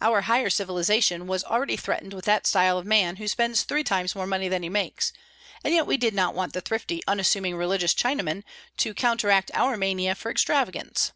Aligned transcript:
Our 0.00 0.20
higher 0.20 0.48
civilisation 0.48 1.26
was 1.26 1.42
already 1.42 1.76
threatened 1.76 2.14
with 2.14 2.24
that 2.26 2.46
style 2.46 2.78
of 2.78 2.86
man 2.86 3.16
who 3.16 3.26
spends 3.26 3.64
three 3.64 3.82
times 3.82 4.14
more 4.14 4.24
money 4.24 4.48
than 4.48 4.62
he 4.62 4.68
makes, 4.68 5.12
and 5.64 5.74
yet 5.74 5.88
we 5.88 5.96
did 5.96 6.14
not 6.14 6.36
want 6.36 6.52
the 6.52 6.60
thrifty 6.60 7.02
unassuming 7.08 7.56
religious 7.56 7.92
Chinaman 7.92 8.44
to 8.76 8.94
counteract 8.94 9.50
our 9.54 9.76
mania 9.76 10.14
for 10.14 10.30
extravagance. 10.30 11.10